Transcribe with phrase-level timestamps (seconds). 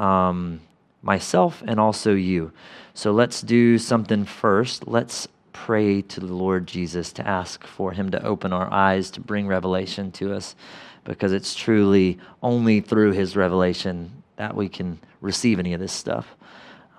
[0.00, 0.60] um,
[1.02, 2.52] myself and also you.
[2.94, 4.88] So let's do something first.
[4.88, 9.20] Let's pray to the Lord Jesus to ask for him to open our eyes, to
[9.20, 10.56] bring revelation to us,
[11.04, 16.26] because it's truly only through his revelation that we can receive any of this stuff.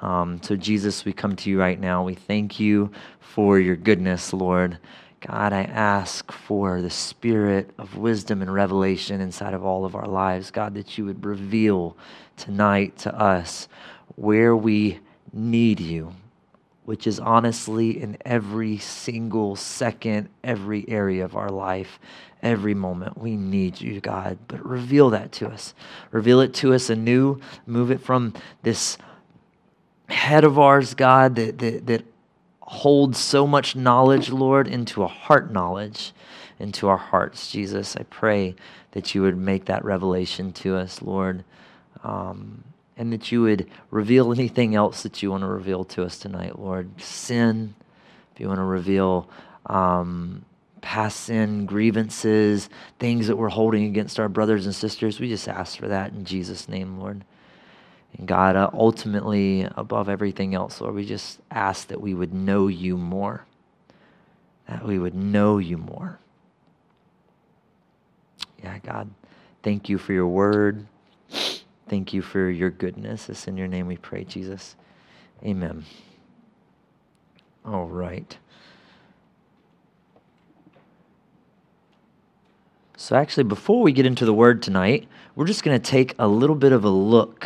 [0.02, 2.04] Um, so, Jesus, we come to you right now.
[2.04, 4.80] We thank you for your goodness, Lord.
[5.22, 10.08] God, I ask for the spirit of wisdom and revelation inside of all of our
[10.08, 10.50] lives.
[10.50, 11.96] God, that you would reveal
[12.42, 13.68] tonight to us
[14.16, 15.00] where we
[15.32, 16.14] need you,
[16.86, 22.00] which is honestly in every single second, every area of our life,
[22.42, 23.16] every moment.
[23.16, 24.40] We need you, God.
[24.48, 25.76] But reveal that to us.
[26.10, 27.40] Reveal it to us anew.
[27.68, 28.34] Move it from
[28.64, 28.98] this
[30.10, 32.06] head of ours, God, that, that, that
[32.62, 36.12] holds so much knowledge, Lord, into a heart knowledge,
[36.58, 37.52] into our hearts.
[37.52, 38.56] Jesus, I pray
[38.92, 41.44] that you would make that revelation to us, Lord.
[42.04, 42.64] Um,
[42.98, 46.60] and that you would reveal anything else that you want to reveal to us tonight,
[46.60, 47.02] Lord.
[47.02, 47.74] Sin,
[48.34, 49.30] if you want to reveal
[49.66, 50.46] um,
[50.82, 55.78] past sin, grievances, things that we're holding against our brothers and sisters, we just ask
[55.80, 57.24] for that in Jesus' name, Lord.
[58.18, 62.68] And God, uh, ultimately, above everything else, Lord, we just ask that we would know
[62.68, 63.46] you more,
[64.68, 66.20] that we would know you more.
[68.64, 69.10] Yeah, God,
[69.64, 70.86] thank you for your word.
[71.92, 73.28] Thank you for your goodness.
[73.28, 74.78] It's in your name we pray, Jesus.
[75.44, 75.84] Amen.
[77.66, 78.38] All right.
[82.96, 86.30] So, actually, before we get into the word tonight, we're just going to take a
[86.30, 87.46] little bit of a look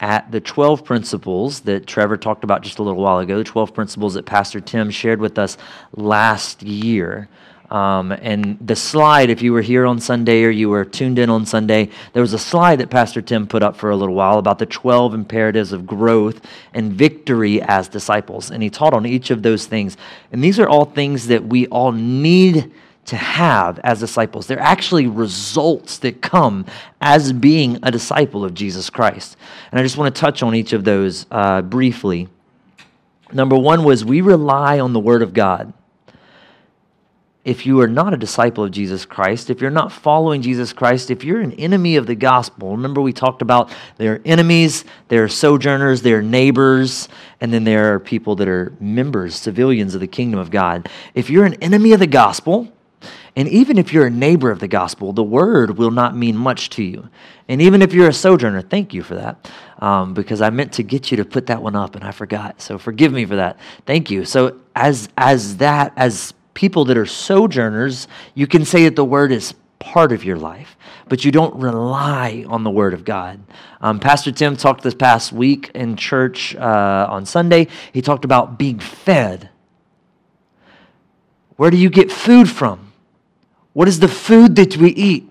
[0.00, 3.72] at the 12 principles that Trevor talked about just a little while ago, the 12
[3.72, 5.56] principles that Pastor Tim shared with us
[5.96, 7.26] last year.
[7.72, 11.30] Um, and the slide, if you were here on Sunday or you were tuned in
[11.30, 14.36] on Sunday, there was a slide that Pastor Tim put up for a little while
[14.36, 16.42] about the 12 imperatives of growth
[16.74, 18.50] and victory as disciples.
[18.50, 19.96] And he taught on each of those things.
[20.32, 22.70] And these are all things that we all need
[23.06, 24.46] to have as disciples.
[24.46, 26.66] They're actually results that come
[27.00, 29.38] as being a disciple of Jesus Christ.
[29.70, 32.28] And I just want to touch on each of those uh, briefly.
[33.32, 35.72] Number one was we rely on the Word of God.
[37.44, 41.10] If you are not a disciple of Jesus Christ, if you're not following Jesus Christ,
[41.10, 45.24] if you're an enemy of the gospel, remember we talked about there are enemies, there
[45.24, 47.08] are sojourners, there are neighbors,
[47.40, 50.88] and then there are people that are members, civilians of the kingdom of God.
[51.14, 52.72] If you're an enemy of the gospel,
[53.34, 56.70] and even if you're a neighbor of the gospel, the word will not mean much
[56.70, 57.08] to you.
[57.48, 59.50] And even if you're a sojourner, thank you for that,
[59.80, 62.60] um, because I meant to get you to put that one up and I forgot.
[62.60, 63.58] So forgive me for that.
[63.84, 64.24] Thank you.
[64.24, 69.32] So as as that as people that are sojourners, you can say that the word
[69.32, 70.76] is part of your life,
[71.08, 73.40] but you don't rely on the Word of God.
[73.80, 77.66] Um, Pastor Tim talked this past week in church uh, on Sunday.
[77.92, 79.50] He talked about being fed.
[81.56, 82.92] Where do you get food from?
[83.72, 85.28] What is the food that we eat?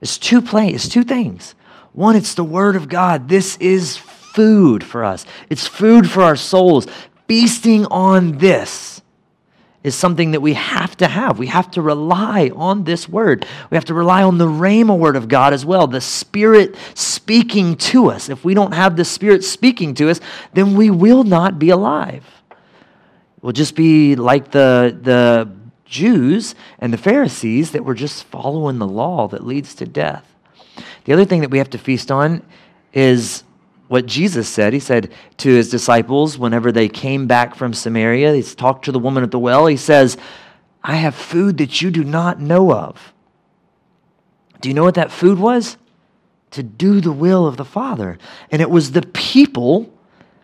[0.00, 1.54] It's two plain, it's two things.
[1.92, 3.28] One, it's the Word of God.
[3.28, 3.98] This is
[4.38, 5.26] food for us.
[5.50, 6.86] It's food for our souls.
[7.28, 9.02] Feasting on this
[9.84, 11.38] is something that we have to have.
[11.38, 13.46] We have to rely on this word.
[13.70, 17.76] We have to rely on the Rhema word of God as well, the Spirit speaking
[17.76, 18.28] to us.
[18.28, 20.20] If we don't have the Spirit speaking to us,
[20.54, 22.24] then we will not be alive.
[23.40, 25.52] We'll just be like the, the
[25.84, 30.24] Jews and the Pharisees that were just following the law that leads to death.
[31.04, 32.42] The other thing that we have to feast on
[32.92, 33.44] is
[33.88, 34.72] what Jesus said.
[34.72, 38.98] He said to his disciples whenever they came back from Samaria, he talked to the
[38.98, 39.66] woman at the well.
[39.66, 40.16] He says,
[40.82, 43.12] I have food that you do not know of.
[44.60, 45.76] Do you know what that food was?
[46.52, 48.18] To do the will of the Father.
[48.50, 49.92] And it was the people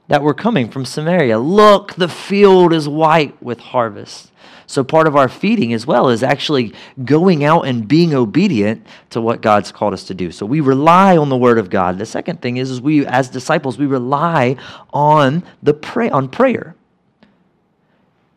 [0.09, 1.39] that were coming from Samaria.
[1.39, 4.31] Look, the field is white with harvest.
[4.67, 9.21] So, part of our feeding as well is actually going out and being obedient to
[9.21, 10.31] what God's called us to do.
[10.31, 11.99] So, we rely on the Word of God.
[11.99, 14.57] The second thing is, is we, as disciples, we rely
[14.93, 16.75] on, the pray, on prayer.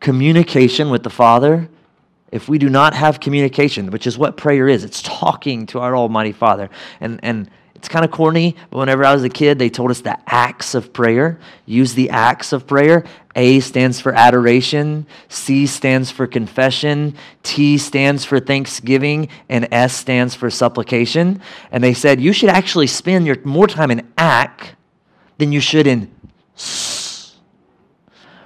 [0.00, 1.68] Communication with the Father.
[2.30, 5.96] If we do not have communication, which is what prayer is, it's talking to our
[5.96, 6.68] Almighty Father.
[7.00, 10.00] And, and it's kind of corny, but whenever I was a kid, they told us
[10.00, 11.38] the acts of prayer.
[11.64, 13.04] Use the acts of prayer.
[13.38, 17.14] A stands for adoration, C stands for confession,
[17.44, 21.40] T stands for thanksgiving, and S stands for supplication.
[21.70, 24.74] And they said you should actually spend your more time in act
[25.38, 26.10] than you should in
[26.56, 27.36] S.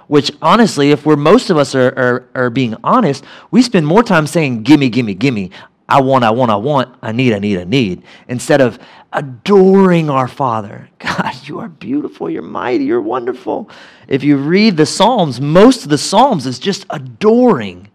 [0.05, 4.03] Which honestly, if we're most of us are, are, are being honest, we spend more
[4.03, 5.49] time saying gimme, gimme, gimme.
[5.89, 8.77] I want, I want, I want, I need, I need, I need, instead of
[9.13, 10.89] adoring our Father.
[10.99, 13.69] God, you are beautiful, you're mighty, you're wonderful.
[14.07, 17.89] If you read the Psalms, most of the Psalms is just adoring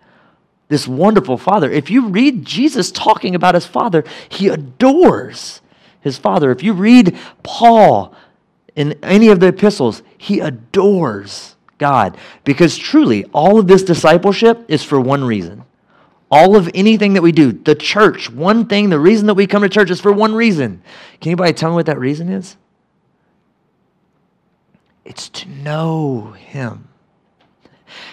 [0.69, 1.71] this wonderful Father.
[1.71, 5.61] If you read Jesus talking about his Father, he adores
[6.01, 6.51] his Father.
[6.51, 8.15] If you read Paul
[8.77, 14.85] in any of the epistles, he adores God because truly all of this discipleship is
[14.85, 15.65] for one reason.
[16.31, 19.63] All of anything that we do, the church, one thing, the reason that we come
[19.63, 20.83] to church is for one reason.
[21.21, 22.57] Can anybody tell me what that reason is?
[25.05, 26.89] It's to know Him.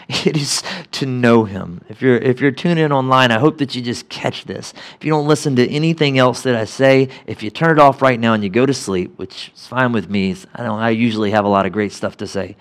[0.25, 0.63] It is
[0.93, 1.81] to know him.
[1.89, 4.73] If you're if you're tuning in online, I hope that you just catch this.
[4.97, 8.01] If you don't listen to anything else that I say, if you turn it off
[8.01, 10.35] right now and you go to sleep, which is fine with me.
[10.53, 12.55] I don't I usually have a lot of great stuff to say.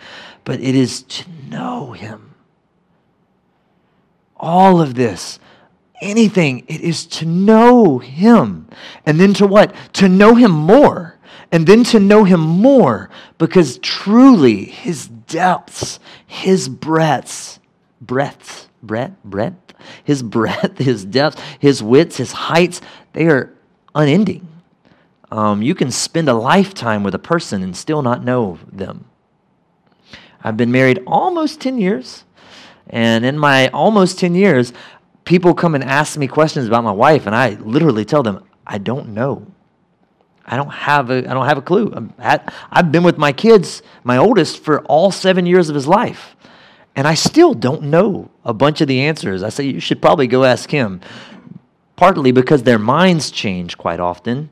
[0.45, 2.35] But it is to know him.
[4.37, 5.39] All of this
[6.01, 8.69] anything, it is to know him.
[9.07, 9.75] And then to what?
[9.95, 11.19] To know him more.
[11.53, 17.61] And then to know him more because truly his depths, his breadths,
[18.01, 22.81] breadths, breadth, breadth, his breadth, his depths, his widths, his heights,
[23.13, 23.53] they are
[23.95, 24.49] unending.
[25.31, 29.07] Um, you can spend a lifetime with a person and still not know them.
[30.43, 32.25] I've been married almost 10 years.
[32.89, 34.73] And in my almost 10 years,
[35.25, 38.79] people come and ask me questions about my wife, and I literally tell them, I
[38.79, 39.47] don't know.
[40.47, 42.11] I don't have a, I don't have a clue.
[42.19, 46.37] At, I've been with my kids, my oldest, for all seven years of his life.
[46.97, 49.43] And I still don't know a bunch of the answers.
[49.43, 51.01] I say, you should probably go ask him.
[51.97, 54.51] Partly because their minds change quite often.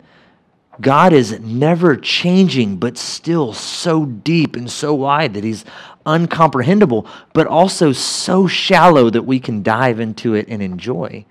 [0.81, 5.65] God is never changing, but still so deep and so wide that he's
[6.05, 11.25] uncomprehendable, but also so shallow that we can dive into it and enjoy.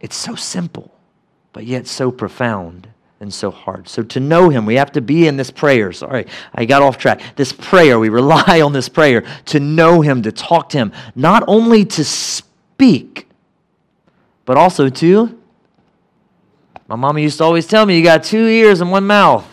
[0.00, 0.94] It's so simple,
[1.52, 2.88] but yet so profound
[3.20, 3.86] and so hard.
[3.86, 5.92] So to know him, we have to be in this prayer.
[5.92, 7.20] Sorry, I got off track.
[7.36, 11.44] This prayer, we rely on this prayer to know him, to talk to him, not
[11.46, 13.28] only to speak,
[14.46, 15.38] but also to.
[16.88, 19.46] My mama used to always tell me, you got two ears and one mouth.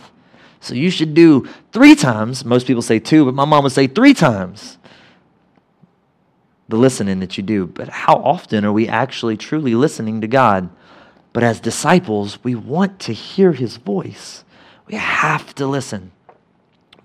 [0.67, 2.43] So you should do three times.
[2.43, 4.77] Most people say two, but my mom would say three times
[6.67, 7.65] the listening that you do.
[7.65, 10.69] But how often are we actually truly listening to God?
[11.31, 14.43] But as disciples, we want to hear his voice.
[14.87, 16.11] We have to listen.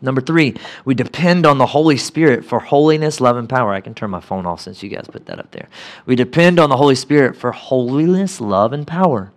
[0.01, 3.73] Number three, we depend on the Holy Spirit for holiness, love, and power.
[3.73, 5.69] I can turn my phone off since you guys put that up there.
[6.07, 9.32] We depend on the Holy Spirit for holiness, love, and power.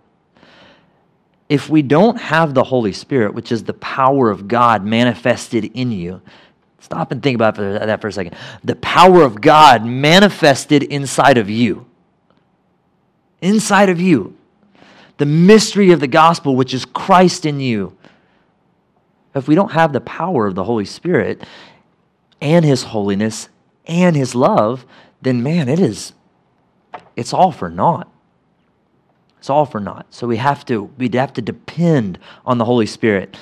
[1.48, 5.92] If we don't have the Holy Spirit, which is the power of God manifested in
[5.92, 6.20] you,
[6.80, 8.34] stop and think about that for a second.
[8.64, 11.86] The power of God manifested inside of you.
[13.40, 14.36] Inside of you
[15.18, 17.96] the mystery of the gospel, which is Christ in you.
[19.34, 21.42] If we don't have the power of the Holy Spirit
[22.40, 23.48] and His holiness
[23.86, 24.84] and His love,
[25.22, 26.12] then man, it is,
[27.14, 28.10] it's all for naught.
[29.46, 30.06] It's all for naught.
[30.10, 33.36] So we have to, we have to depend on the Holy Spirit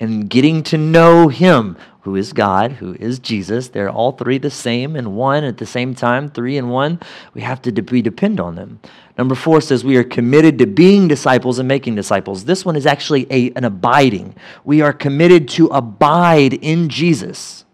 [0.00, 3.68] and getting to know Him, who is God, who is Jesus.
[3.68, 7.00] They're all three the same and one at the same time, three and one.
[7.34, 8.80] We have to de- depend on them.
[9.18, 12.46] Number four says we are committed to being disciples and making disciples.
[12.46, 14.34] This one is actually a, an abiding.
[14.64, 17.66] We are committed to abide in Jesus.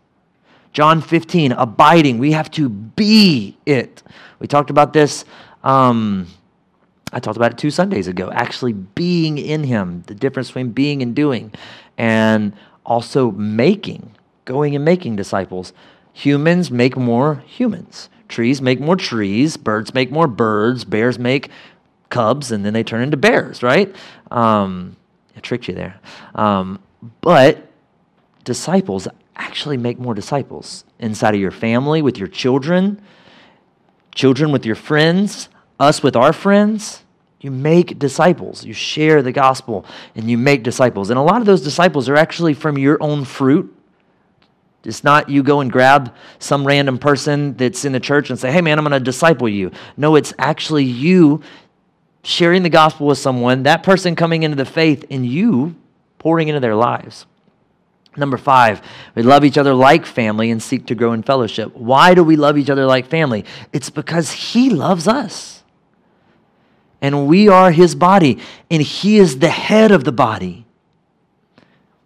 [0.73, 2.19] John 15, abiding.
[2.19, 4.03] We have to be it.
[4.41, 5.25] We talked about this.
[5.63, 6.27] Um,
[7.13, 8.31] I talked about it two Sundays ago.
[8.33, 11.53] Actually, being in Him, the difference between being and doing,
[11.97, 12.53] and
[12.85, 15.73] also making, going and making disciples.
[16.13, 18.09] Humans make more humans.
[18.29, 21.51] Trees make more trees, birds make more birds, bears make
[22.11, 23.95] cubs, and then they turn into bears, right?
[24.31, 24.97] Um,
[25.37, 26.01] I tricked you there.
[26.35, 26.81] Um,
[27.21, 27.69] but
[28.45, 33.01] disciples actually make more disciples inside of your family, with your children,
[34.15, 35.49] children with your friends,
[35.79, 37.03] us with our friends.
[37.41, 38.65] You make disciples.
[38.65, 39.85] You share the gospel
[40.17, 41.11] and you make disciples.
[41.11, 43.75] And a lot of those disciples are actually from your own fruit
[44.85, 48.53] it's not you go and grab some random person that's in the church and say,
[48.53, 49.73] hey, man, I'm going to disciple you.
[49.97, 51.43] No, it's actually you
[52.23, 55.75] sharing the gospel with someone, that person coming into the faith, and you
[56.19, 57.27] pouring into their lives.
[58.17, 58.83] Number five,
[59.15, 61.77] we love each other like family and seek to grow in fellowship.
[61.77, 63.45] Why do we love each other like family?
[63.73, 65.58] It's because He loves us.
[67.01, 68.39] And we are His body,
[68.71, 70.67] and He is the head of the body,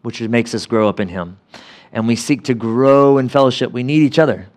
[0.02, 1.38] which makes us grow up in Him
[1.92, 4.48] and we seek to grow in fellowship, we need each other.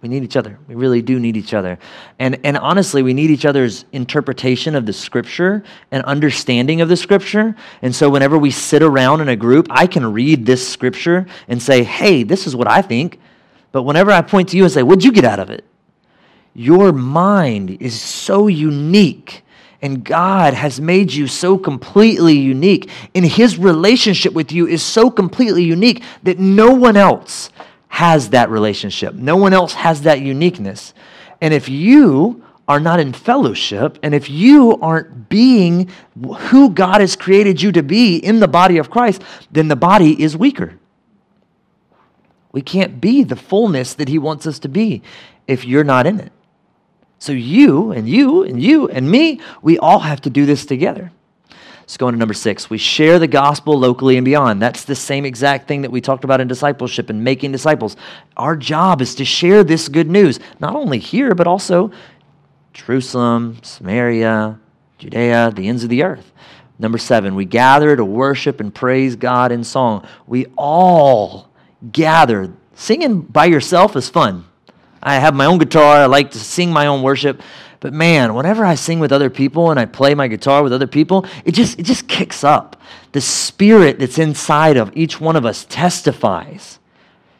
[0.00, 0.58] We need each other.
[0.66, 1.78] We really do need each other.
[2.18, 6.96] And, and honestly, we need each other's interpretation of the scripture and understanding of the
[6.96, 7.54] scripture.
[7.82, 11.62] And so, whenever we sit around in a group, I can read this scripture and
[11.62, 13.20] say, hey, this is what I think.
[13.70, 15.64] But whenever I point to you and say, what'd you get out of it?
[16.54, 19.42] Your mind is so unique.
[19.80, 22.88] And God has made you so completely unique.
[23.14, 27.50] And His relationship with you is so completely unique that no one else
[27.88, 29.14] has that relationship.
[29.14, 30.94] No one else has that uniqueness.
[31.40, 35.90] And if you are not in fellowship, and if you aren't being
[36.38, 40.22] who God has created you to be in the body of Christ, then the body
[40.22, 40.78] is weaker.
[42.52, 45.02] We can't be the fullness that He wants us to be
[45.48, 46.32] if you're not in it.
[47.22, 51.12] So, you and you and you and me, we all have to do this together.
[51.78, 52.68] Let's go on to number six.
[52.68, 54.60] We share the gospel locally and beyond.
[54.60, 57.96] That's the same exact thing that we talked about in discipleship and making disciples.
[58.36, 61.92] Our job is to share this good news, not only here, but also
[62.72, 64.58] Jerusalem, Samaria,
[64.98, 66.32] Judea, the ends of the earth.
[66.80, 70.08] Number seven, we gather to worship and praise God in song.
[70.26, 71.52] We all
[71.92, 72.52] gather.
[72.74, 74.46] Singing by yourself is fun.
[75.02, 75.96] I have my own guitar.
[75.96, 77.42] I like to sing my own worship.
[77.80, 80.86] But man, whenever I sing with other people and I play my guitar with other
[80.86, 82.80] people, it just it just kicks up.
[83.10, 86.78] The spirit that's inside of each one of us testifies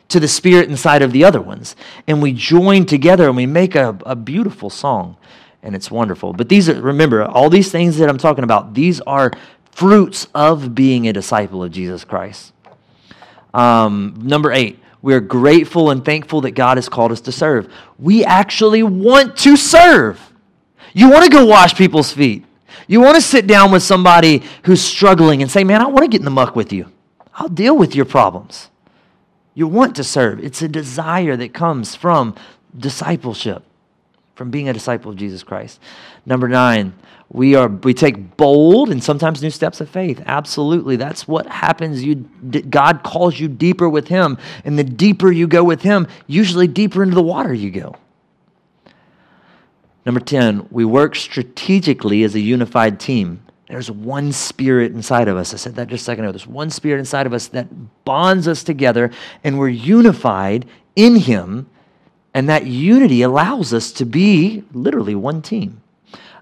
[0.09, 1.77] to the spirit inside of the other ones.
[2.07, 5.17] And we join together and we make a, a beautiful song.
[5.63, 6.33] And it's wonderful.
[6.33, 9.31] But these are, remember, all these things that I'm talking about, these are
[9.71, 12.53] fruits of being a disciple of Jesus Christ.
[13.55, 17.71] Um, number eight, we are grateful and thankful that God has called us to serve.
[17.99, 20.33] We actually want to serve.
[20.95, 22.45] You want to go wash people's feet.
[22.87, 26.09] You want to sit down with somebody who's struggling and say, Man, I want to
[26.09, 26.91] get in the muck with you.
[27.35, 28.69] I'll deal with your problems.
[29.55, 30.43] You want to serve.
[30.43, 32.35] It's a desire that comes from
[32.77, 33.65] discipleship,
[34.35, 35.81] from being a disciple of Jesus Christ.
[36.25, 36.95] Number nine,
[37.33, 40.23] we are we take bold and sometimes new steps of faith.
[40.27, 42.05] Absolutely, that's what happens.
[42.05, 46.67] You God calls you deeper with Him, and the deeper you go with Him, usually
[46.67, 47.97] deeper into the water you go.
[50.05, 53.43] Number 10, we work strategically as a unified team.
[53.69, 55.55] There's one spirit inside of us.
[55.55, 56.33] I said that just a second ago.
[56.33, 57.69] There's one spirit inside of us that
[58.05, 59.11] bonds us together,
[59.43, 61.71] and we're unified in Him,
[62.35, 65.82] and that unity allows us to be literally one team.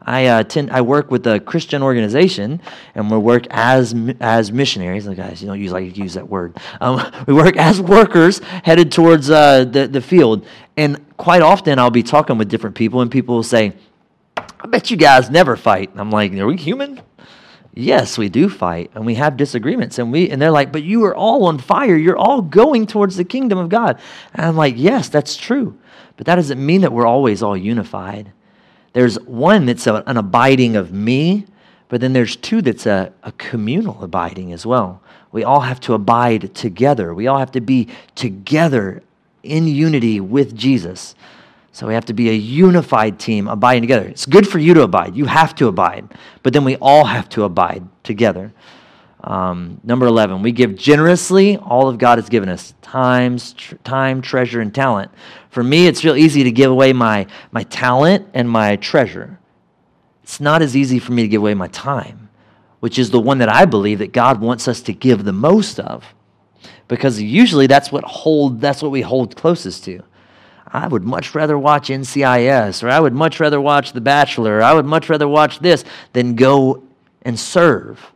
[0.02, 2.60] I uh, tend, I work with a Christian organization,
[2.94, 5.06] and we work as as missionaries.
[5.06, 6.56] Guys, you don't use like use that word.
[6.80, 11.90] Um, we work as workers headed towards uh, the the field, and quite often I'll
[11.90, 13.74] be talking with different people, and people will say,
[14.36, 17.02] "I bet you guys never fight." I'm like, "Are we human?"
[17.72, 21.04] Yes, we do fight, and we have disagreements, and we and they're like, "But you
[21.04, 21.94] are all on fire.
[21.94, 24.00] You're all going towards the kingdom of God."
[24.34, 25.76] And I'm like, "Yes, that's true."
[26.16, 28.32] But that doesn't mean that we're always all unified.
[28.92, 31.46] There's one that's a, an abiding of me,
[31.88, 35.02] but then there's two that's a, a communal abiding as well.
[35.32, 37.14] We all have to abide together.
[37.14, 39.02] We all have to be together
[39.42, 41.14] in unity with Jesus.
[41.72, 44.08] So we have to be a unified team abiding together.
[44.08, 45.16] It's good for you to abide.
[45.16, 46.08] You have to abide.
[46.42, 48.52] But then we all have to abide together.
[49.22, 54.22] Um, number 11, we give generously all of God has given us times, tr- time,
[54.22, 55.10] treasure, and talent.
[55.50, 59.38] For me, it's real easy to give away my, my talent and my treasure.
[60.22, 62.28] It's not as easy for me to give away my time,
[62.78, 65.80] which is the one that I believe that God wants us to give the most
[65.80, 66.04] of.
[66.86, 70.02] Because usually that's what hold that's what we hold closest to.
[70.66, 74.62] I would much rather watch NCIS, or I would much rather watch The Bachelor, or
[74.62, 76.84] I would much rather watch this than go
[77.22, 78.12] and serve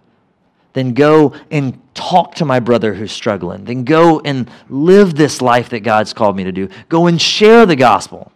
[0.75, 3.65] than go and talk to my brother who's struggling.
[3.65, 6.69] Then go and live this life that God's called me to do.
[6.89, 8.33] Go and share the gospel.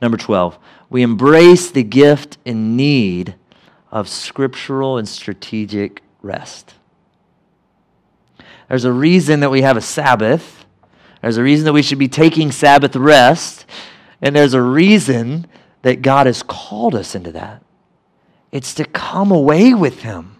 [0.00, 0.58] Number 12,
[0.90, 3.36] we embrace the gift and need
[3.90, 6.74] of scriptural and strategic rest.
[8.68, 10.64] There's a reason that we have a Sabbath.
[11.22, 13.66] There's a reason that we should be taking Sabbath rest.
[14.20, 15.46] And there's a reason
[15.82, 17.62] that God has called us into that.
[18.50, 20.33] It's to come away with Him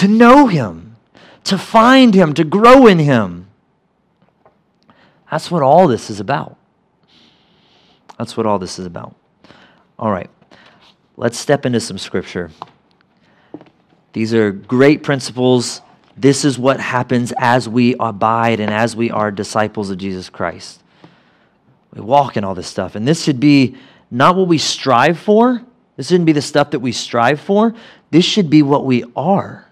[0.00, 0.96] to know Him,
[1.44, 3.48] to find Him, to grow in Him.
[5.30, 6.56] That's what all this is about.
[8.16, 9.14] That's what all this is about.
[9.98, 10.30] All right,
[11.18, 12.50] let's step into some scripture.
[14.14, 15.82] These are great principles.
[16.16, 20.82] This is what happens as we abide and as we are disciples of Jesus Christ.
[21.92, 22.94] We walk in all this stuff.
[22.94, 23.76] And this should be
[24.10, 25.62] not what we strive for.
[25.96, 27.74] This shouldn't be the stuff that we strive for.
[28.10, 29.66] This should be what we are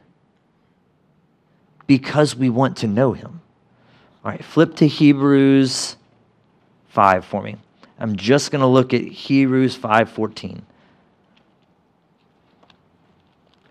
[1.89, 3.41] because we want to know him.
[4.25, 5.97] All right, flip to Hebrews
[6.91, 7.57] 5 for me.
[7.99, 10.63] I'm just going to look at Hebrews 5:14.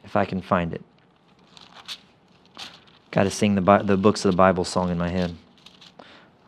[0.04, 0.82] If I can find it.
[3.12, 5.36] Got to sing the, the books of the Bible song in my head.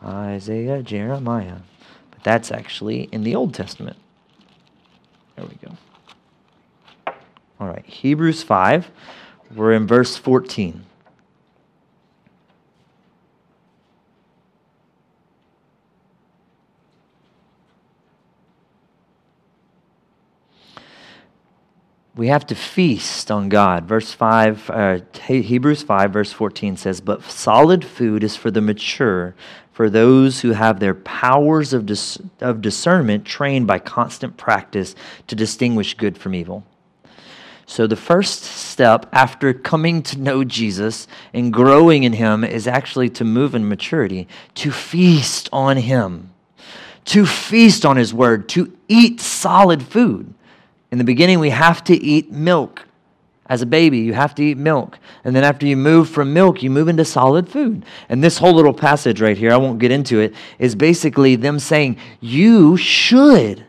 [0.02, 1.58] Isaiah, Jeremiah.
[2.10, 3.96] But that's actually in the Old Testament.
[5.36, 5.76] There we go.
[7.58, 8.90] All right, Hebrews 5.
[9.54, 10.84] We're in verse 14.
[22.20, 23.86] We have to feast on God.
[23.86, 29.34] Verse 5, uh, Hebrews 5, verse 14 says, But solid food is for the mature,
[29.72, 34.94] for those who have their powers of, dis- of discernment trained by constant practice
[35.28, 36.62] to distinguish good from evil.
[37.64, 43.08] So, the first step after coming to know Jesus and growing in Him is actually
[43.10, 46.34] to move in maturity, to feast on Him,
[47.06, 50.34] to feast on His Word, to eat solid food.
[50.90, 52.86] In the beginning, we have to eat milk.
[53.46, 54.98] As a baby, you have to eat milk.
[55.24, 57.84] And then after you move from milk, you move into solid food.
[58.08, 61.58] And this whole little passage right here, I won't get into it, is basically them
[61.58, 63.66] saying, you should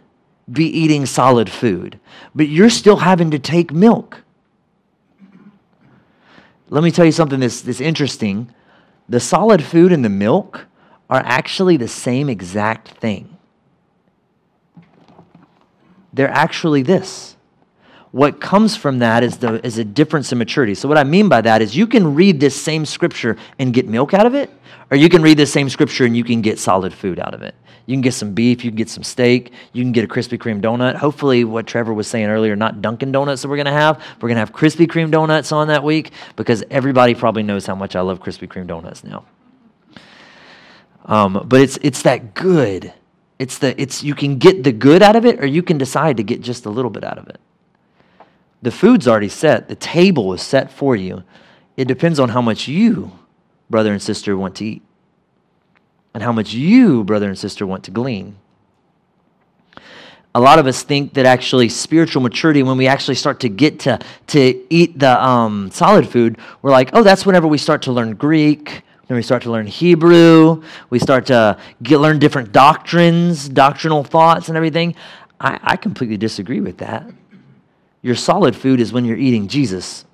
[0.52, 2.00] be eating solid food,
[2.36, 4.24] but you're still having to take milk.
[6.70, 8.54] Let me tell you something that's, that's interesting.
[9.10, 10.68] The solid food and the milk
[11.10, 13.38] are actually the same exact thing
[16.14, 17.36] they're actually this.
[18.12, 20.76] What comes from that is, the, is a difference in maturity.
[20.76, 23.88] So, what I mean by that is you can read this same scripture and get
[23.88, 24.50] milk out of it,
[24.90, 27.42] or you can read this same scripture and you can get solid food out of
[27.42, 27.56] it.
[27.86, 30.38] You can get some beef, you can get some steak, you can get a Krispy
[30.38, 30.96] Kreme donut.
[30.96, 34.04] Hopefully, what Trevor was saying earlier, not Dunkin' Donuts that we're gonna have.
[34.20, 37.96] We're gonna have Krispy Kreme donuts on that week because everybody probably knows how much
[37.96, 39.26] I love Krispy Kreme donuts now.
[41.06, 42.94] Um, but it's, it's that good
[43.42, 46.18] it's the it's you can get the good out of it or you can decide
[46.18, 47.40] to get just a little bit out of it.
[48.62, 51.24] The food's already set, the table is set for you.
[51.76, 53.12] It depends on how much you,
[53.68, 54.84] brother and sister, want to eat.
[56.14, 58.36] And how much you, brother and sister, want to glean.
[60.36, 63.80] A lot of us think that actually spiritual maturity, when we actually start to get
[63.80, 67.92] to, to eat the um, solid food, we're like, oh, that's whenever we start to
[67.92, 70.64] learn Greek, then we start to learn Hebrew.
[70.90, 74.96] We start to get, learn different doctrines, doctrinal thoughts, and everything.
[75.38, 77.06] I, I completely disagree with that.
[78.02, 80.06] Your solid food is when you're eating Jesus.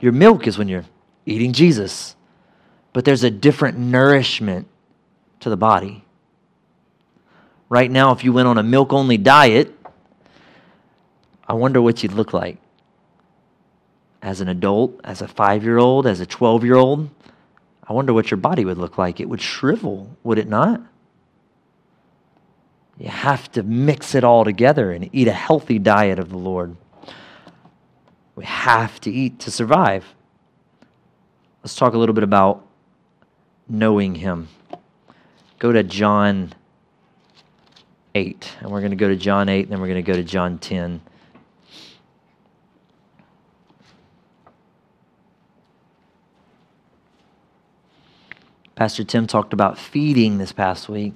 [0.00, 0.86] Your milk is when you're
[1.26, 2.16] eating Jesus.
[2.94, 4.66] But there's a different nourishment
[5.40, 6.02] to the body.
[7.68, 9.70] Right now, if you went on a milk only diet,
[11.46, 12.56] I wonder what you'd look like
[14.22, 17.10] as an adult, as a five year old, as a 12 year old.
[17.86, 19.20] I wonder what your body would look like.
[19.20, 20.80] It would shrivel, would it not?
[22.98, 26.76] You have to mix it all together and eat a healthy diet of the Lord.
[28.36, 30.14] We have to eat to survive.
[31.62, 32.64] Let's talk a little bit about
[33.68, 34.48] knowing Him.
[35.58, 36.52] Go to John
[38.14, 40.16] 8, and we're going to go to John 8, and then we're going to go
[40.16, 41.00] to John 10.
[48.76, 51.14] Pastor Tim talked about feeding this past week.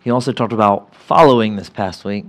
[0.00, 2.26] He also talked about following this past week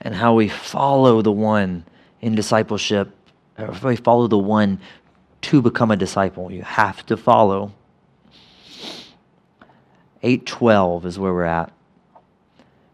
[0.00, 1.84] and how we follow the one
[2.20, 3.10] in discipleship,
[3.58, 4.80] or we follow the one
[5.42, 6.52] to become a disciple.
[6.52, 7.72] You have to follow.
[10.22, 11.72] 812 is where we're at.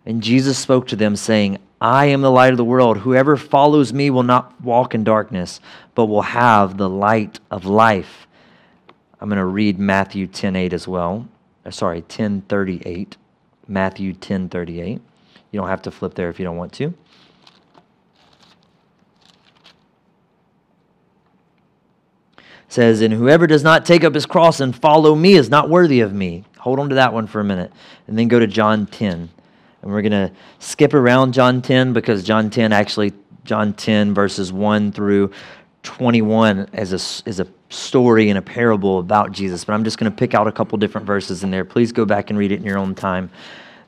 [0.05, 2.99] And Jesus spoke to them, saying, I am the light of the world.
[2.99, 5.61] Whoever follows me will not walk in darkness,
[5.95, 8.27] but will have the light of life.
[9.21, 11.29] I'm going to read Matthew 10:8 as well.
[11.65, 13.17] Uh, sorry, 10:38.
[13.69, 15.01] Matthew 10:38.
[15.51, 16.95] You don't have to flip there if you don't want to.
[22.77, 26.01] says, And whoever does not take up his cross and follow me is not worthy
[26.01, 26.45] of me.
[26.59, 27.73] Hold on to that one for a minute.
[28.07, 29.31] And then go to John 10.
[29.83, 33.13] And we're going to skip around John 10 because John 10 actually,
[33.45, 35.31] John 10 verses 1 through
[35.85, 40.11] 21 as a, as a story and a parable about Jesus, but I'm just going
[40.11, 41.65] to pick out a couple different verses in there.
[41.65, 43.31] Please go back and read it in your own time.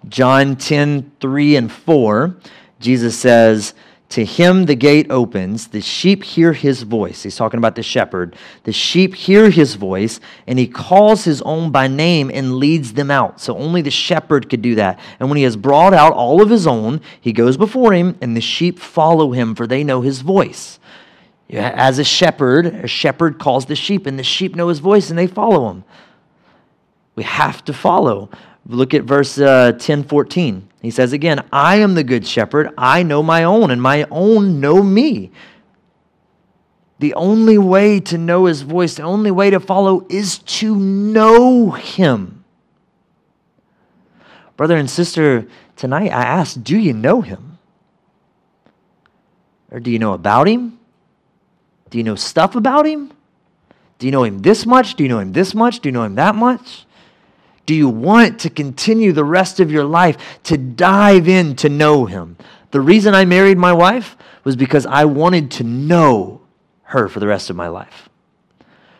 [0.08, 2.36] John 10, 3 and 4,
[2.80, 3.74] Jesus says,
[4.10, 7.22] To him the gate opens, the sheep hear his voice.
[7.22, 8.36] He's talking about the shepherd.
[8.64, 13.10] The sheep hear his voice, and he calls his own by name and leads them
[13.10, 13.40] out.
[13.40, 15.00] So only the shepherd could do that.
[15.18, 18.36] And when he has brought out all of his own, he goes before him, and
[18.36, 20.77] the sheep follow him, for they know his voice.
[21.50, 25.18] As a shepherd, a shepherd calls the sheep, and the sheep know his voice and
[25.18, 25.84] they follow him.
[27.14, 28.30] We have to follow.
[28.66, 30.68] Look at verse uh, 10 14.
[30.82, 32.70] He says again, I am the good shepherd.
[32.76, 35.32] I know my own, and my own know me.
[36.98, 41.70] The only way to know his voice, the only way to follow is to know
[41.70, 42.44] him.
[44.56, 47.58] Brother and sister, tonight I ask, do you know him?
[49.70, 50.77] Or do you know about him?
[51.90, 53.12] Do you know stuff about him?
[53.98, 54.94] Do you know him this much?
[54.94, 55.80] Do you know him this much?
[55.80, 56.86] Do you know him that much?
[57.66, 62.06] Do you want to continue the rest of your life to dive in to know
[62.06, 62.36] him?
[62.70, 66.40] The reason I married my wife was because I wanted to know
[66.84, 68.08] her for the rest of my life.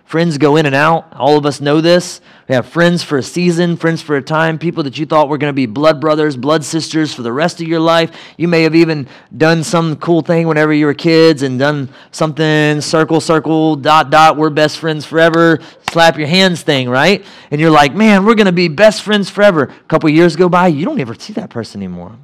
[0.09, 1.13] Friends go in and out.
[1.13, 2.23] All of us know this.
[2.49, 5.37] We have friends for a season, friends for a time, people that you thought were
[5.37, 8.11] going to be blood brothers, blood sisters for the rest of your life.
[8.39, 12.81] You may have even done some cool thing whenever you were kids and done something
[12.81, 15.59] circle, circle, dot, dot, we're best friends forever,
[15.91, 17.23] slap your hands thing, right?
[17.51, 19.65] And you're like, man, we're going to be best friends forever.
[19.65, 22.17] A couple years go by, you don't ever see that person anymore.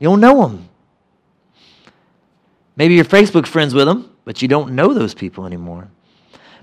[0.00, 0.68] You don't know them.
[2.74, 5.90] Maybe you're Facebook friends with them, but you don't know those people anymore.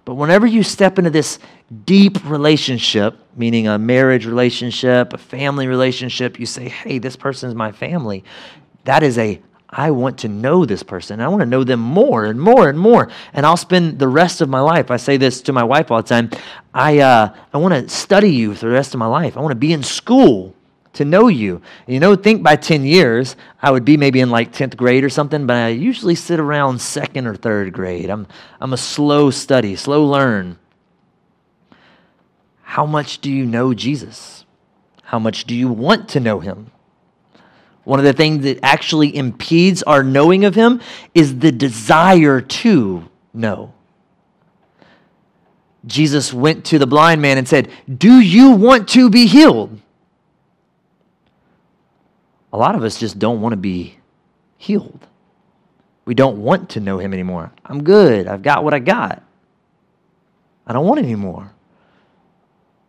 [0.07, 1.37] But whenever you step into this
[1.83, 7.55] deep relationship, meaning a marriage relationship, a family relationship, you say, hey, this person is
[7.55, 8.23] my family.
[8.85, 11.19] That is a, I want to know this person.
[11.19, 13.11] I want to know them more and more and more.
[13.33, 14.91] And I'll spend the rest of my life.
[14.91, 16.29] I say this to my wife all the time.
[16.73, 19.35] I, uh, I want to study you for the rest of my life.
[19.35, 20.55] I want to be in school
[20.97, 21.61] to know you.
[21.87, 25.09] You know, think by 10 years, I would be maybe in like 10th grade or
[25.09, 28.09] something, but I usually sit around second or third grade.
[28.09, 28.27] I'm,
[28.59, 30.59] I'm a slow study, slow learn.
[32.61, 34.45] How much do you know Jesus?
[35.03, 36.71] How much do you want to know him?
[37.85, 40.81] One of the things that actually impedes our knowing of him
[41.15, 43.73] is the desire to know.
[45.85, 49.79] Jesus went to the blind man and said, Do you want to be healed?
[52.57, 53.99] A lot of us just don't want to be
[54.57, 55.05] healed.
[56.05, 57.51] We don't want to know him anymore.
[57.63, 58.25] I'm good.
[58.25, 59.21] I've got what I got.
[60.65, 61.53] I don't want any more.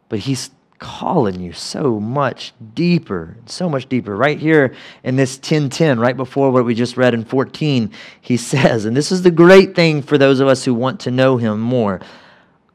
[0.09, 4.16] But he's calling you so much deeper, so much deeper.
[4.16, 8.87] Right here in this 1010, right before what we just read in 14, he says,
[8.87, 11.61] and this is the great thing for those of us who want to know him
[11.61, 12.00] more.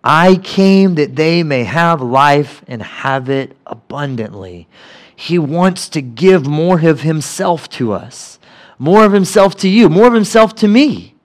[0.04, 4.68] I came that they may have life and have it abundantly.
[5.16, 8.40] He wants to give more of Himself to us,
[8.78, 11.16] more of Himself to you, more of Himself to me.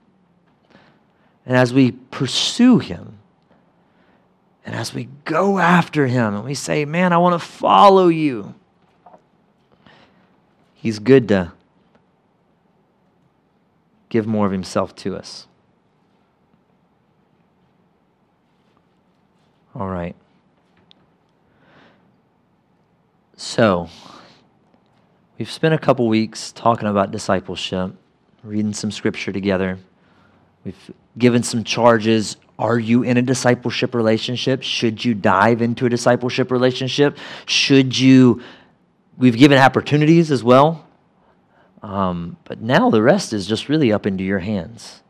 [1.46, 3.18] And as we pursue Him,
[4.64, 8.54] and as we go after Him, and we say, Man, I want to follow you,
[10.74, 11.52] He's good to
[14.10, 15.46] give more of Himself to us.
[19.74, 20.16] All right.
[23.40, 23.88] So,
[25.38, 27.92] we've spent a couple weeks talking about discipleship,
[28.42, 29.78] reading some scripture together.
[30.64, 32.36] We've given some charges.
[32.58, 34.64] Are you in a discipleship relationship?
[34.64, 37.16] Should you dive into a discipleship relationship?
[37.46, 38.42] Should you?
[39.16, 40.84] We've given opportunities as well.
[41.80, 45.00] Um, but now the rest is just really up into your hands.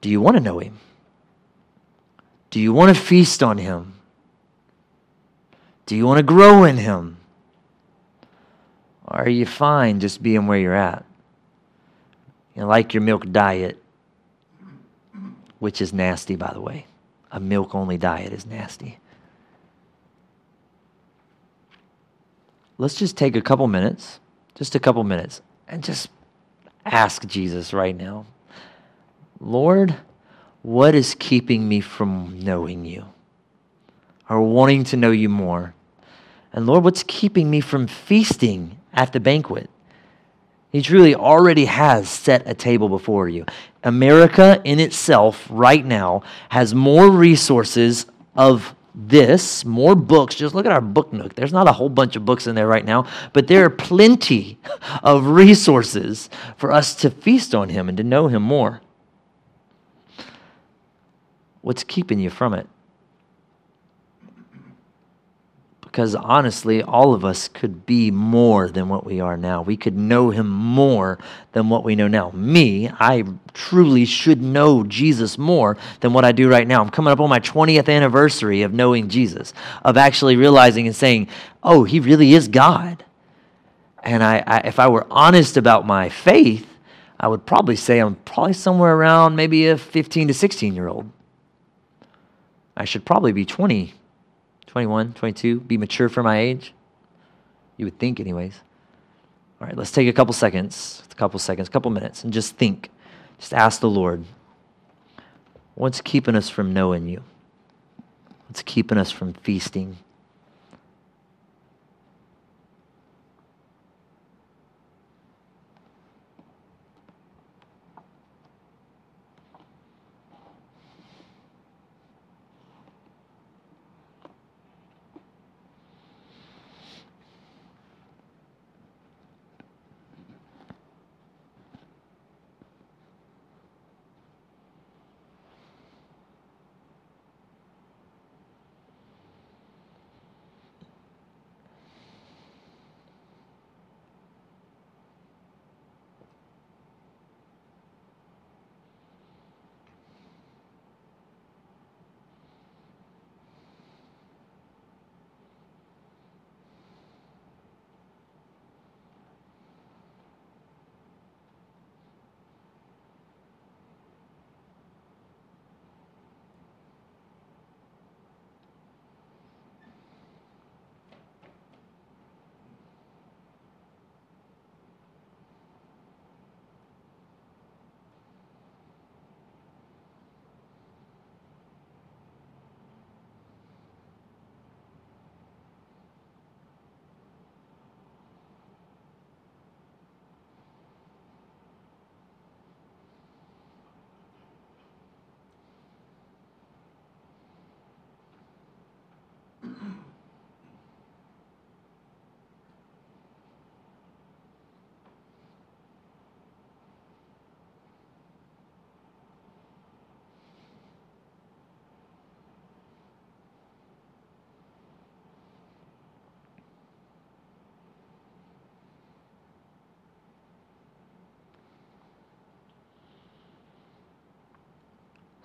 [0.00, 0.78] Do you want to know Him?
[2.50, 3.99] Do you want to feast on Him?
[5.90, 7.16] Do you want to grow in Him?
[9.08, 11.04] Or are you fine just being where you're at?
[12.54, 13.82] You like your milk diet,
[15.58, 16.86] which is nasty, by the way.
[17.32, 19.00] A milk only diet is nasty.
[22.78, 24.20] Let's just take a couple minutes,
[24.54, 26.08] just a couple minutes, and just
[26.86, 28.26] ask Jesus right now
[29.40, 29.96] Lord,
[30.62, 33.06] what is keeping me from knowing you
[34.28, 35.74] or wanting to know you more?
[36.52, 39.70] And Lord, what's keeping me from feasting at the banquet?
[40.72, 43.44] He truly already has set a table before you.
[43.82, 50.34] America in itself, right now, has more resources of this, more books.
[50.34, 51.34] Just look at our book nook.
[51.34, 54.58] There's not a whole bunch of books in there right now, but there are plenty
[55.02, 58.80] of resources for us to feast on Him and to know Him more.
[61.62, 62.68] What's keeping you from it?
[65.90, 69.60] Because honestly, all of us could be more than what we are now.
[69.60, 71.18] We could know him more
[71.50, 72.30] than what we know now.
[72.30, 73.24] Me, I
[73.54, 76.80] truly should know Jesus more than what I do right now.
[76.80, 81.26] I'm coming up on my 20th anniversary of knowing Jesus, of actually realizing and saying,
[81.60, 83.04] oh, he really is God.
[84.04, 86.68] And I, I if I were honest about my faith,
[87.18, 91.10] I would probably say I'm probably somewhere around maybe a 15 to 16 year old.
[92.76, 93.94] I should probably be 20
[94.70, 96.72] 21, 22, be mature for my age.
[97.76, 98.60] You would think, anyways.
[99.60, 102.54] All right, let's take a couple seconds, a couple seconds, a couple minutes, and just
[102.54, 102.88] think.
[103.40, 104.24] Just ask the Lord,
[105.74, 107.24] what's keeping us from knowing you?
[108.46, 109.98] What's keeping us from feasting?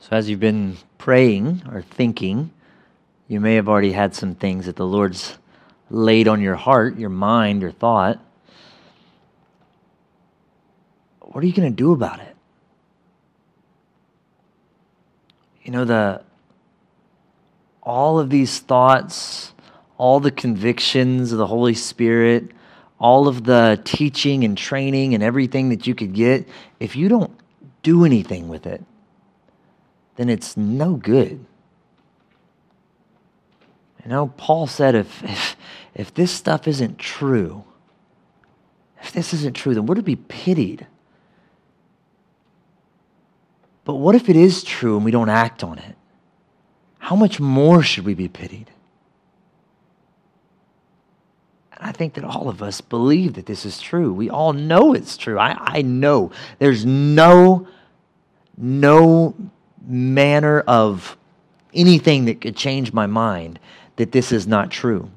[0.07, 2.51] So, as you've been praying or thinking,
[3.27, 5.39] you may have already had some things that the Lord's
[5.89, 8.23] laid on your heart, your mind, your thought.
[11.21, 12.35] What are you going to do about it?
[15.63, 16.21] You know, the
[17.81, 19.53] all of these thoughts,
[19.97, 22.51] all the convictions of the Holy Spirit,
[22.99, 26.47] all of the teaching and training and everything that you could get,
[26.79, 27.35] if you don't
[27.81, 28.83] do anything with it,
[30.15, 31.45] then it's no good.
[34.03, 35.55] You know, Paul said if, if,
[35.93, 37.63] if this stuff isn't true,
[39.01, 40.87] if this isn't true, then we're to be pitied.
[43.83, 45.95] But what if it is true and we don't act on it?
[46.99, 48.71] How much more should we be pitied?
[51.71, 54.11] And I think that all of us believe that this is true.
[54.13, 55.37] We all know it's true.
[55.37, 57.67] I, I know there's no,
[58.57, 59.35] no
[59.87, 61.17] manner of
[61.73, 63.59] anything that could change my mind
[63.97, 65.09] that this is not true.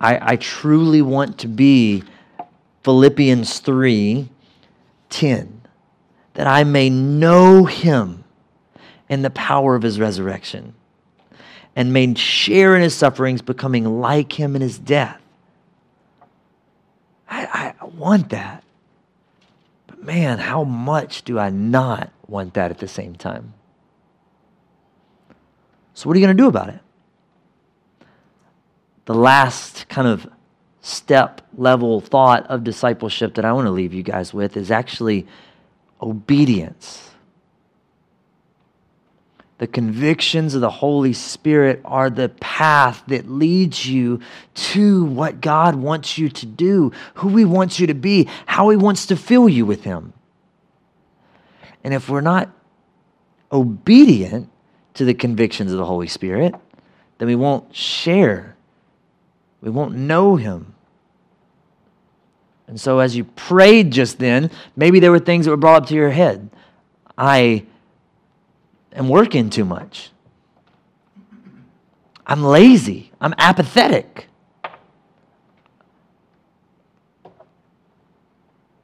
[0.00, 2.02] I, I truly want to be
[2.82, 4.28] Philippians 3
[5.10, 5.62] 10,
[6.34, 8.24] that I may know him
[9.08, 10.74] and the power of his resurrection,
[11.74, 15.20] and may share in his sufferings, becoming like him in his death.
[17.28, 18.62] I, I want that.
[19.88, 23.52] But man, how much do I not want that at the same time?
[26.00, 26.80] So, what are you going to do about it?
[29.04, 30.26] The last kind of
[30.80, 35.26] step level thought of discipleship that I want to leave you guys with is actually
[36.00, 37.10] obedience.
[39.58, 44.20] The convictions of the Holy Spirit are the path that leads you
[44.54, 48.78] to what God wants you to do, who He wants you to be, how He
[48.78, 50.14] wants to fill you with Him.
[51.84, 52.48] And if we're not
[53.52, 54.48] obedient,
[54.94, 56.54] to the convictions of the Holy Spirit,
[57.18, 58.56] then we won't share.
[59.60, 60.74] We won't know Him.
[62.66, 65.88] And so, as you prayed just then, maybe there were things that were brought up
[65.88, 66.50] to your head.
[67.18, 67.66] I
[68.92, 70.10] am working too much.
[72.26, 73.10] I'm lazy.
[73.20, 74.28] I'm apathetic.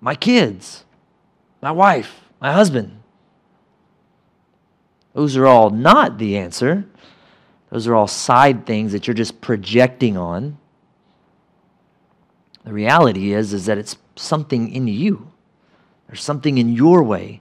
[0.00, 0.84] My kids,
[1.62, 3.00] my wife, my husband,
[5.16, 6.84] those are all not the answer.
[7.70, 10.58] Those are all side things that you're just projecting on.
[12.64, 15.32] The reality is, is that it's something in you.
[16.06, 17.40] There's something in your way.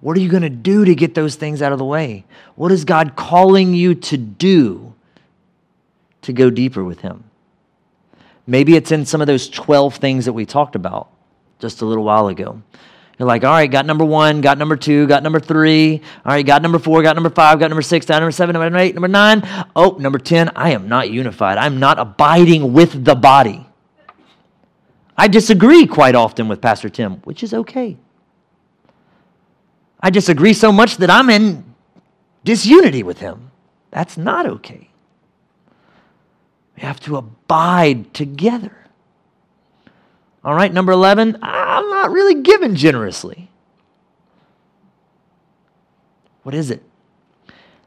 [0.00, 2.24] What are you going to do to get those things out of the way?
[2.56, 4.92] What is God calling you to do
[6.22, 7.22] to go deeper with Him?
[8.48, 11.08] Maybe it's in some of those 12 things that we talked about
[11.60, 12.62] just a little while ago.
[13.18, 16.00] You're like, all right, got number one, got number two, got number three.
[16.24, 18.78] All right, got number four, got number five, got number six, got number seven, number
[18.78, 19.42] eight, number nine.
[19.76, 21.58] Oh, number 10, I am not unified.
[21.58, 23.66] I'm not abiding with the body.
[25.16, 27.96] I disagree quite often with Pastor Tim, which is okay.
[30.00, 31.64] I disagree so much that I'm in
[32.44, 33.50] disunity with him.
[33.90, 34.90] That's not okay.
[36.76, 38.81] We have to abide together.
[40.44, 43.48] All right, number 11, I'm not really giving generously.
[46.42, 46.82] What is it?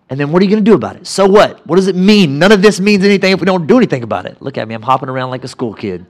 [0.10, 1.08] And then what are you going to do about it?
[1.08, 1.65] So what?
[1.68, 2.39] What does it mean?
[2.39, 4.41] None of this means anything if we don't do anything about it.
[4.41, 6.06] Look at me, I'm hopping around like a school kid.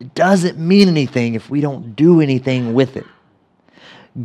[0.00, 3.06] It doesn't mean anything if we don't do anything with it.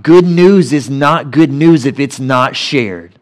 [0.01, 3.16] Good news is not good news if it's not shared.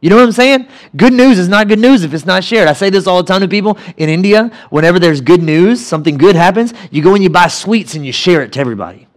[0.00, 0.66] You know what I'm saying?
[0.96, 2.68] Good news is not good news if it's not shared.
[2.68, 4.50] I say this all the time to people in India.
[4.70, 8.12] Whenever there's good news, something good happens, you go and you buy sweets and you
[8.12, 9.08] share it to everybody.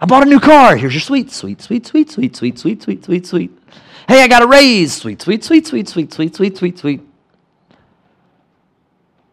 [0.00, 0.76] I bought a new car.
[0.76, 3.58] Here's your sweet, sweet, sweet, sweet, sweet, sweet, sweet, sweet, sweet, sweet.
[4.06, 4.94] Hey, I got a raise.
[4.94, 7.00] Sweet, sweet, sweet, sweet, sweet, sweet, sweet, sweet, sweet.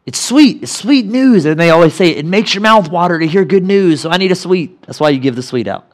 [0.06, 0.64] It's sweet.
[0.64, 1.46] It's sweet news.
[1.46, 4.02] And they always say it makes your mouth water to hear good news.
[4.02, 4.82] So I need a sweet.
[4.82, 5.88] That's why you give the sweet out.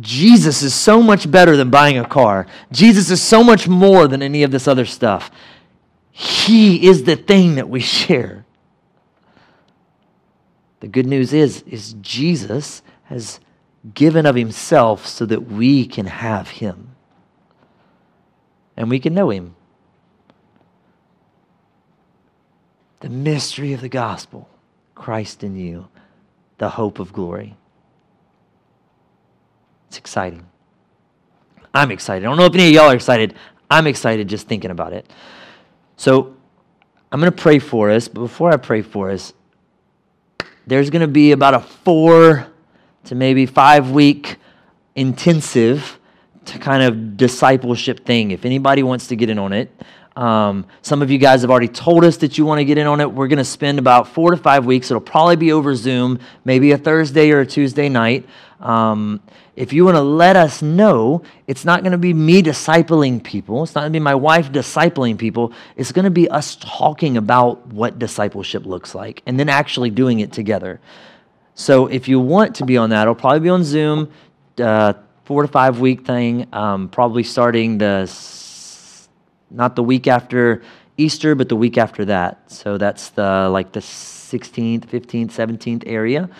[0.00, 2.46] Jesus is so much better than buying a car.
[2.70, 5.30] Jesus is so much more than any of this other stuff.
[6.10, 8.44] He is the thing that we share.
[10.80, 13.38] The good news is is Jesus has
[13.94, 16.94] given of himself so that we can have him.
[18.76, 19.54] And we can know him.
[23.00, 24.48] The mystery of the gospel,
[24.94, 25.88] Christ in you,
[26.58, 27.56] the hope of glory.
[29.92, 30.46] It's exciting.
[31.74, 32.24] I'm excited.
[32.24, 33.34] I don't know if any of y'all are excited.
[33.70, 35.06] I'm excited just thinking about it.
[35.98, 36.34] So
[37.12, 39.34] I'm going to pray for us, but before I pray for us,
[40.66, 42.46] there's going to be about a four
[43.04, 44.38] to maybe five week
[44.94, 45.98] intensive
[46.46, 48.30] to kind of discipleship thing.
[48.30, 49.70] If anybody wants to get in on it,
[50.16, 52.86] um, some of you guys have already told us that you want to get in
[52.86, 53.12] on it.
[53.12, 54.90] We're going to spend about four to five weeks.
[54.90, 58.26] It'll probably be over Zoom, maybe a Thursday or a Tuesday night.
[58.60, 59.20] Um,
[59.54, 63.62] if you want to let us know, it's not going to be me discipling people.
[63.62, 65.52] It's not going to be my wife discipling people.
[65.76, 70.20] It's going to be us talking about what discipleship looks like and then actually doing
[70.20, 70.80] it together.
[71.54, 74.10] So if you want to be on that, it'll probably be on Zoom,
[74.58, 74.94] uh,
[75.26, 78.10] four to five week thing, um, probably starting the
[79.50, 80.62] not the week after
[80.96, 82.50] Easter, but the week after that.
[82.50, 86.30] So that's the like the 16th, 15th, 17th area.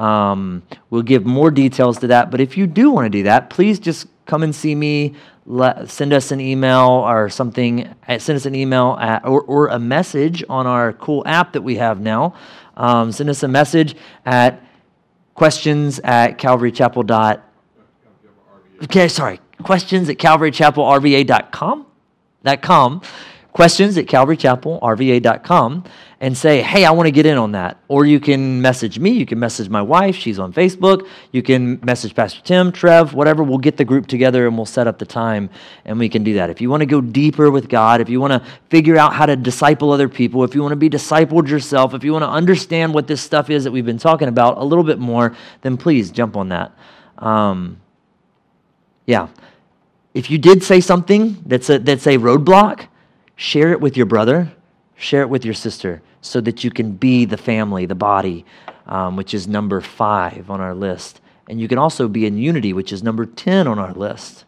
[0.00, 2.30] Um, we'll give more details to that.
[2.30, 5.14] But if you do want to do that, please just come and see me.
[5.46, 7.86] Let, send us an email or something.
[8.08, 11.62] Uh, send us an email at, or, or a message on our cool app that
[11.62, 12.34] we have now.
[12.76, 14.62] Um, send us a message at
[15.34, 17.06] questions at calvarychapel.
[17.06, 17.44] Dot,
[18.84, 19.40] okay, sorry.
[19.62, 21.86] Questions at calvarychapelrva.com.
[22.42, 23.02] Dot com
[23.52, 25.84] questions at calvarychapelrva.com
[26.22, 27.78] and say, hey, I want to get in on that.
[27.88, 29.10] Or you can message me.
[29.10, 30.14] You can message my wife.
[30.14, 31.08] She's on Facebook.
[31.32, 33.42] You can message Pastor Tim, Trev, whatever.
[33.42, 35.48] We'll get the group together and we'll set up the time
[35.86, 36.50] and we can do that.
[36.50, 39.24] If you want to go deeper with God, if you want to figure out how
[39.24, 42.30] to disciple other people, if you want to be discipled yourself, if you want to
[42.30, 45.78] understand what this stuff is that we've been talking about a little bit more, then
[45.78, 46.72] please jump on that.
[47.16, 47.80] Um,
[49.06, 49.28] yeah.
[50.12, 52.88] If you did say something that's a, that's a roadblock,
[53.40, 54.52] Share it with your brother,
[54.96, 58.44] share it with your sister, so that you can be the family, the body,
[58.84, 61.22] um, which is number five on our list.
[61.48, 64.44] And you can also be in unity, which is number 10 on our list.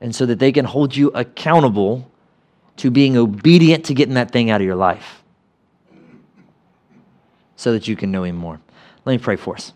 [0.00, 2.10] And so that they can hold you accountable
[2.78, 5.22] to being obedient to getting that thing out of your life
[7.54, 8.58] so that you can know Him more.
[9.04, 9.74] Let me pray for us.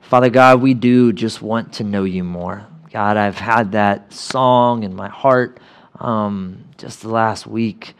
[0.00, 2.66] Father God, we do just want to know you more.
[2.90, 5.60] God, I've had that song in my heart
[6.00, 7.94] um, just the last week.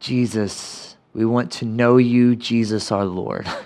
[0.00, 3.46] Jesus, we want to know you, Jesus our Lord.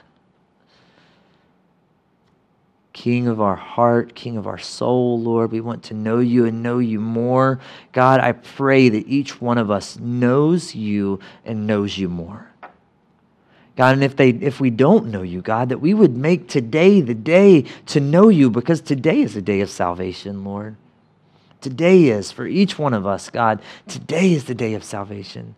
[2.93, 5.51] King of our heart, King of our soul, Lord.
[5.53, 7.61] We want to know you and know you more.
[7.93, 12.49] God, I pray that each one of us knows you and knows you more.
[13.77, 17.01] God, and if they if we don't know you, God, that we would make today
[17.01, 20.77] the day to know you because today is a day of salvation, Lord.
[21.65, 23.63] Today is for each one of us, God.
[23.89, 25.55] Today is the day of salvation.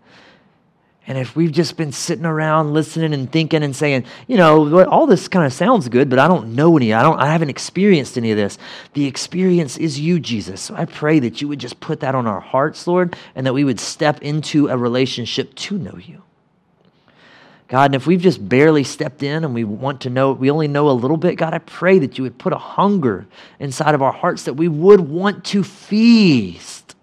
[1.04, 5.09] And if we've just been sitting around listening and thinking and saying, you know, all
[5.09, 8.16] this kind of sounds good, but I don't know any, I don't I haven't experienced
[8.16, 8.57] any of this.
[8.92, 10.61] The experience is you, Jesus.
[10.61, 13.52] So I pray that you would just put that on our hearts, Lord, and that
[13.52, 16.22] we would step into a relationship to know you.
[17.68, 20.68] God, and if we've just barely stepped in and we want to know, we only
[20.68, 23.26] know a little bit, God, I pray that you would put a hunger
[23.58, 26.94] inside of our hearts that we would want to feast.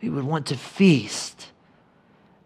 [0.00, 1.52] We would want to feast.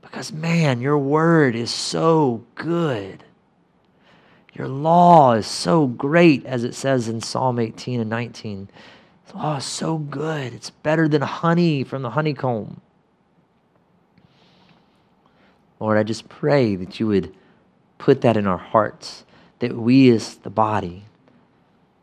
[0.03, 3.25] Because, man, your word is so good.
[4.53, 8.69] Your law is so great, as it says in Psalm 18 and 19.
[9.29, 10.53] The law is so good.
[10.53, 12.83] It's better than honey from the honeycomb.
[15.81, 17.35] Lord, I just pray that you would
[17.99, 19.25] put that in our hearts,
[19.59, 21.05] that we as the body,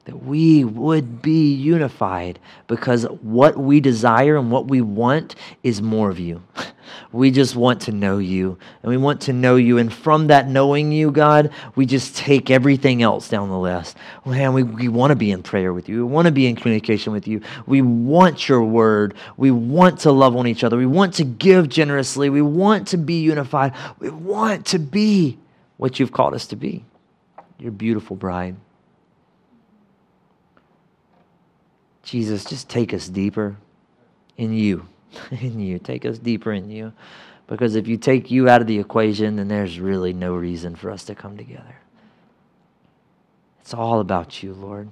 [0.05, 2.37] that we would be unified
[2.67, 6.43] because what we desire and what we want is more of you.
[7.11, 9.77] We just want to know you and we want to know you.
[9.77, 13.97] And from that knowing you, God, we just take everything else down the list.
[14.25, 16.05] Man, we, we want to be in prayer with you.
[16.05, 17.41] We want to be in communication with you.
[17.65, 19.13] We want your word.
[19.37, 20.77] We want to love on each other.
[20.77, 22.29] We want to give generously.
[22.29, 23.73] We want to be unified.
[23.99, 25.37] We want to be
[25.77, 26.85] what you've called us to be.
[27.59, 28.55] Your beautiful bride.
[32.03, 33.55] Jesus, just take us deeper
[34.37, 34.87] in you.
[35.31, 35.79] in you.
[35.79, 36.93] Take us deeper in you.
[37.47, 40.91] Because if you take you out of the equation, then there's really no reason for
[40.91, 41.75] us to come together.
[43.61, 44.89] It's all about you, Lord.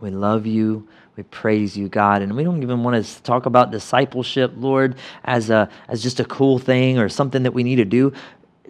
[0.00, 0.88] We love you.
[1.16, 2.22] We praise you, God.
[2.22, 6.24] And we don't even want to talk about discipleship, Lord, as, a, as just a
[6.24, 8.12] cool thing or something that we need to do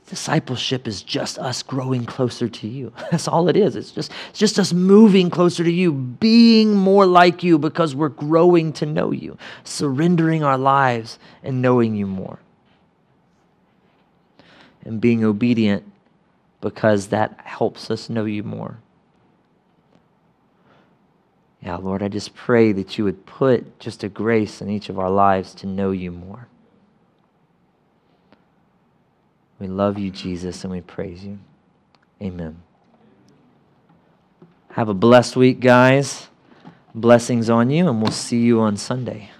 [0.09, 2.93] discipleship is just us growing closer to you.
[3.11, 3.77] That's all it is.
[3.77, 8.11] It's just, it's just us moving closer to you, being more like you because we're
[8.11, 12.39] growing to know you, surrendering our lives and knowing you more.
[14.85, 15.85] And being obedient
[16.61, 18.79] because that helps us know you more.
[21.63, 24.99] Yeah, Lord, I just pray that you would put just a grace in each of
[24.99, 26.47] our lives to know you more.
[29.65, 31.39] We love you, Jesus, and we praise you.
[32.21, 32.63] Amen.
[34.73, 36.29] Have a blessed week, guys.
[36.95, 39.31] Blessings on you, and we'll see you on Sunday.